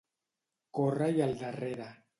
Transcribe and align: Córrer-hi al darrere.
Córrer-hi 0.79 1.23
al 1.27 1.37
darrere. 1.45 1.97